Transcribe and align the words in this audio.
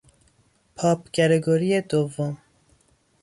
پاپ 0.77 0.99
گرگوری 1.15 1.81
دوم 1.89 2.37